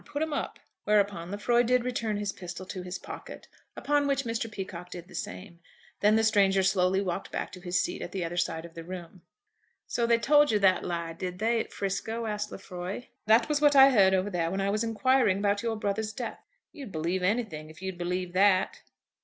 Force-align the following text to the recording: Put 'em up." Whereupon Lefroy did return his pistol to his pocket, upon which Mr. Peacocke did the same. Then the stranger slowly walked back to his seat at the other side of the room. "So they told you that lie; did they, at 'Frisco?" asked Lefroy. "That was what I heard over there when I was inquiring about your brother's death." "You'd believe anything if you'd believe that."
Put 0.03 0.23
'em 0.23 0.33
up." 0.33 0.57
Whereupon 0.85 1.29
Lefroy 1.29 1.61
did 1.61 1.83
return 1.83 2.17
his 2.17 2.31
pistol 2.31 2.65
to 2.65 2.81
his 2.81 2.97
pocket, 2.97 3.47
upon 3.75 4.07
which 4.07 4.23
Mr. 4.23 4.51
Peacocke 4.51 4.89
did 4.89 5.07
the 5.07 5.13
same. 5.13 5.59
Then 5.99 6.15
the 6.15 6.23
stranger 6.23 6.63
slowly 6.63 7.01
walked 7.01 7.31
back 7.31 7.51
to 7.51 7.61
his 7.61 7.79
seat 7.79 8.01
at 8.01 8.11
the 8.11 8.25
other 8.25 8.35
side 8.35 8.65
of 8.65 8.73
the 8.73 8.83
room. 8.83 9.21
"So 9.85 10.07
they 10.07 10.17
told 10.17 10.49
you 10.49 10.57
that 10.57 10.83
lie; 10.83 11.13
did 11.13 11.37
they, 11.37 11.59
at 11.59 11.71
'Frisco?" 11.71 12.25
asked 12.25 12.51
Lefroy. 12.51 13.09
"That 13.27 13.47
was 13.47 13.61
what 13.61 13.75
I 13.75 13.91
heard 13.91 14.15
over 14.15 14.31
there 14.31 14.49
when 14.49 14.59
I 14.59 14.71
was 14.71 14.83
inquiring 14.83 15.37
about 15.37 15.61
your 15.61 15.75
brother's 15.75 16.13
death." 16.13 16.39
"You'd 16.71 16.91
believe 16.91 17.21
anything 17.21 17.69
if 17.69 17.79
you'd 17.83 17.99
believe 17.99 18.33
that." 18.33 18.81